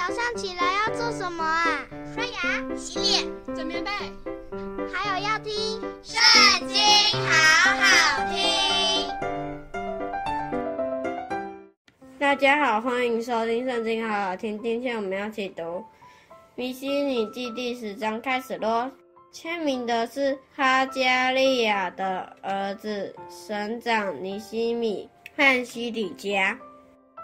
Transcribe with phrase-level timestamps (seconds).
[0.00, 1.86] 早上起来要做什么啊？
[2.14, 3.90] 刷牙、洗脸、整棉被，
[4.90, 5.52] 还有要听
[6.02, 6.18] 《圣
[6.66, 6.78] 经》，
[7.20, 9.06] 好好听。
[12.18, 14.58] 大家好，欢迎收听《圣经》，好好听。
[14.62, 15.62] 今天我们要一起读
[16.54, 18.90] 《尼西米记》第十章，开始咯。
[19.30, 26.58] 签名的是哈加利亚的儿子省长尼西米和西里加，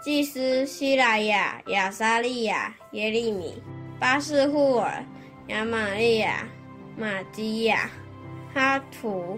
[0.01, 3.61] 祭司西莱亚、亚撒利亚、耶利米、
[3.99, 5.03] 巴士户尔、
[5.47, 6.47] 亚玛利亚、
[6.97, 7.89] 玛基亚、
[8.53, 9.37] 哈图、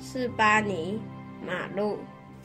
[0.00, 1.00] 示巴尼、
[1.46, 1.98] 马路、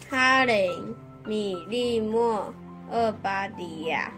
[0.10, 2.54] 哈林、米利莫、
[2.92, 4.12] 厄巴迪亚、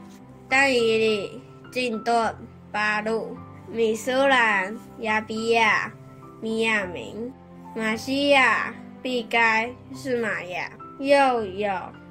[0.50, 2.36] 但以理、金顿、
[2.72, 3.38] 巴路。
[3.70, 5.92] 米苏兰、亚比亚、
[6.40, 7.30] 米亚明、
[7.76, 11.70] 玛西亚、毕该、示玛雅，又有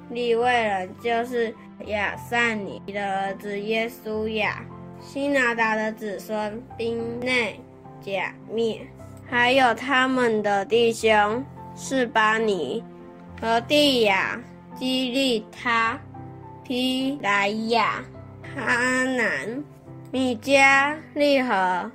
[0.09, 1.53] 利未人，就是
[1.85, 4.63] 亚萨尼的儿子耶稣亚、
[4.99, 7.59] 希拿达的子孙宾内、
[8.01, 8.79] 甲篾，
[9.29, 11.43] 还有他们的弟兄
[11.75, 12.83] 是巴尼、
[13.41, 14.41] 何地亚、
[14.75, 15.99] 基利他、
[16.65, 18.03] 丕来亚、
[18.55, 19.63] 哈南。
[20.09, 21.91] 米迦、利和、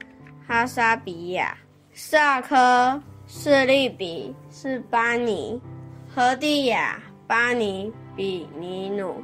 [0.47, 1.57] 哈沙比亚、
[1.95, 5.59] 萨科、示利比、是巴尼、
[6.15, 9.23] 何地亚、巴尼、比尼努，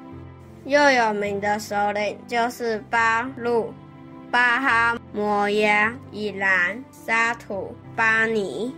[0.64, 3.72] 又有名的首领就是巴路、
[4.30, 8.74] 巴哈摩押、以兰、沙土、巴尼、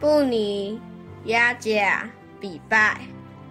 [0.00, 0.80] 布尼、
[1.24, 2.08] 亚甲、
[2.40, 3.00] 比拜、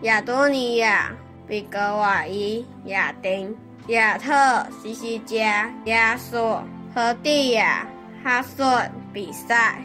[0.01, 1.11] 亚多尼亚、
[1.47, 3.55] 比格瓦伊、亚丁。
[3.87, 6.63] 亚特、西西家、亚索、
[6.95, 7.85] 何地亚、
[8.23, 9.75] 哈顺、比赛、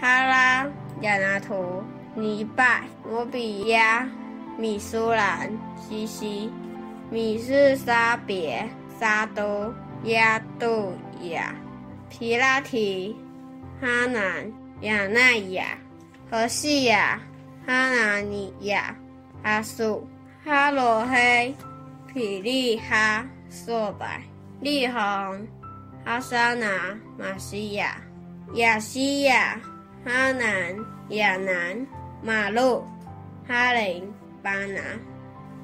[0.00, 0.64] 哈拉、
[1.00, 1.82] 亚拿图、
[2.14, 4.08] 尼拜、摩比亚、
[4.58, 6.50] 米苏兰、西西、
[7.10, 8.68] 米示沙别、
[9.00, 9.72] 沙都、
[10.04, 10.92] 亚杜
[11.30, 11.54] 亚、
[12.10, 13.16] 皮拉提、
[13.80, 15.78] 哈南、亚奈亚、
[16.30, 17.20] 何细亚、
[17.66, 18.94] 哈拿尼亚、
[19.42, 20.06] 阿苏、
[20.44, 21.54] 哈罗黑、
[22.12, 23.24] 皮利哈。
[23.50, 24.22] 索白、
[24.60, 24.94] 利红、
[26.04, 27.96] 哈沙拿、马西亚、
[28.54, 29.58] 亚西亚、
[30.04, 30.76] 哈南、
[31.10, 31.86] 亚南、
[32.22, 32.84] 马路、
[33.46, 34.06] 哈林、
[34.48, 34.80] 巴拿，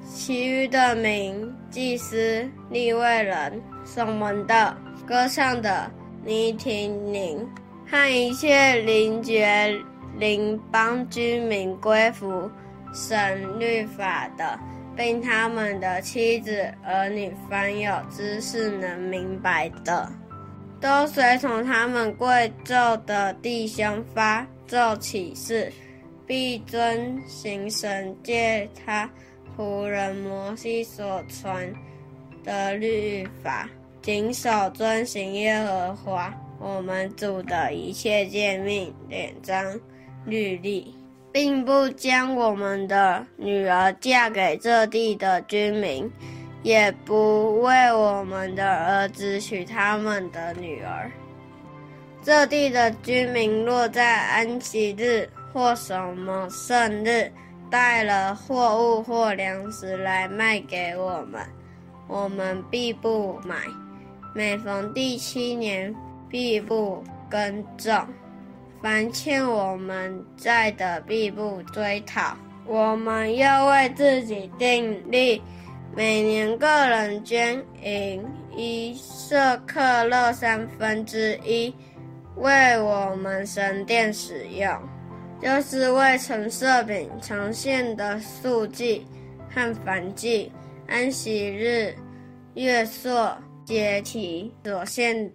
[0.05, 5.91] 其余的名、祭司、立位人、守门的、歌唱的、
[6.23, 7.49] 尼提宁
[7.91, 9.75] 和一切邻绝
[10.19, 12.51] 邻邦居民归服
[12.93, 14.59] 神律法的。
[14.97, 20.09] 并他们的妻子儿女，凡有知识能明白的，
[20.81, 25.73] 都随从他们贵胄的弟兄发咒起誓，
[26.27, 29.11] 必遵行神借他
[29.57, 31.73] 仆人摩西所传
[32.43, 33.69] 的律法，
[34.03, 39.81] 谨守遵行耶和华我们主的一切诫命、典章、
[40.25, 40.95] 律例。
[41.33, 46.09] 并不将我们的女儿嫁给这地的居民，
[46.63, 51.11] 也不为我们的儿子娶他们的女儿。
[52.23, 57.31] 这地的居民若在安息日或什么圣日
[57.71, 61.41] 带了货物或粮食来卖给我们，
[62.09, 63.57] 我们必不买。
[64.35, 65.95] 每逢第七年，
[66.29, 68.05] 必不耕种。
[68.83, 72.37] 凡欠我们债的，必不追讨。
[72.67, 75.41] 我们要为自己订立，
[75.95, 78.25] 每年个人捐银
[78.57, 81.73] 一舍客勒三分之一，
[82.35, 84.69] 为我们神殿使用，
[85.41, 89.07] 就是为陈设饼、呈现的素祭
[89.51, 90.51] 和燔祭、
[90.87, 91.95] 安息日、
[92.55, 95.31] 月朔、节期所献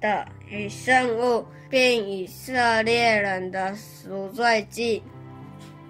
[0.00, 1.44] 的与圣物。
[1.70, 5.02] 并以色列人的赎罪祭，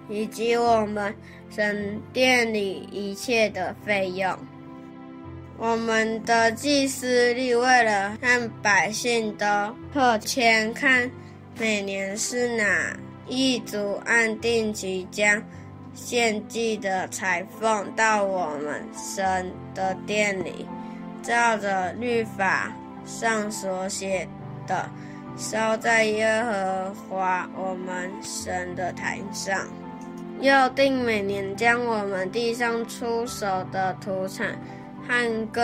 [0.09, 1.13] 以及我们
[1.47, 4.35] 神殿里一切的费用，
[5.59, 9.45] 我们的祭司利为了和百姓都
[9.93, 11.07] 特签看
[11.59, 15.41] 每年是哪一族按定期将
[15.93, 20.65] 献祭的财奉到我们神的殿里，
[21.23, 22.71] 照着律法
[23.05, 24.27] 上所写
[24.67, 24.89] 的。
[25.37, 29.67] 烧在耶和华我们神的坛上，
[30.39, 34.57] 又定每年将我们地上出手的土产
[35.05, 35.61] 和各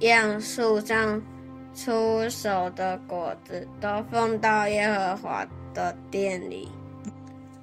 [0.00, 1.18] 样树上
[1.74, 6.68] 出手的果子，都奉到耶和华的殿里。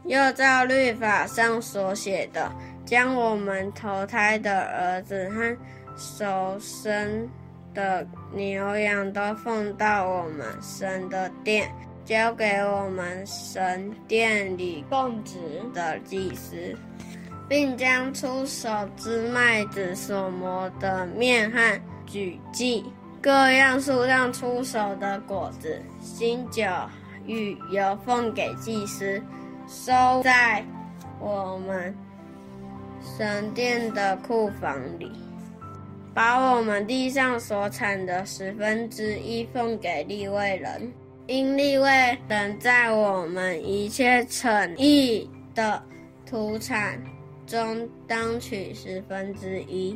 [0.07, 2.51] 又照律法上所写的，
[2.86, 5.57] 将我们投胎的儿子和
[5.98, 7.30] 首生
[7.74, 11.69] 的牛羊都奉到我们神的殿，
[12.06, 15.38] 交给我们神殿里供职
[15.74, 16.56] 的祭司，
[17.50, 22.86] 并将出手之麦子所磨的面和举祭
[23.21, 26.63] 各样数量出手的果子、新酒
[27.25, 29.21] 与油奉给祭司，
[29.68, 29.92] 收
[30.24, 30.66] 在
[31.19, 31.94] 我们
[33.18, 35.12] 神殿的库房里。
[36.14, 40.92] 把我们地上所产的十分之一奉给利未人，
[41.28, 45.80] 因利未人在我们一切诚意的
[46.25, 47.00] 土产
[47.46, 49.96] 中当取十分之一。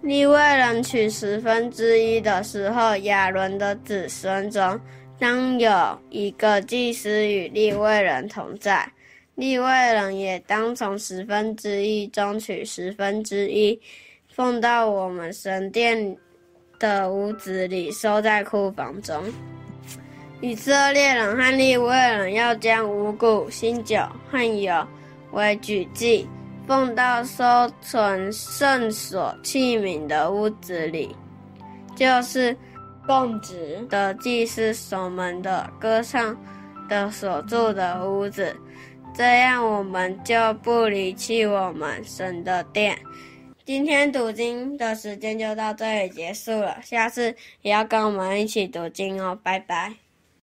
[0.00, 4.80] 利未人取十分之一的时候，亚伦的子孙中
[5.18, 8.86] 当有一个祭司与利未人同在，
[9.36, 13.80] 利未人也当从十分之一中取十分之一。
[14.28, 16.16] 奉到我们神殿
[16.80, 19.22] 的屋子里，收在库房中。
[20.40, 23.96] 以色列人和利未人要将五谷、新酒
[24.28, 24.86] 和油
[25.30, 26.28] 为举祭，
[26.66, 27.44] 奉到收
[27.80, 31.14] 存圣所器皿的屋子里，
[31.94, 32.54] 就是
[33.06, 36.36] 供职的祭司守门的、歌唱
[36.88, 38.56] 的所住的屋子。
[39.14, 42.98] 这样，我们就不离弃我们神的殿。
[43.64, 50.03] 今天读经的时间就到这里结束了，下次也要跟我们一起读经哦，拜拜。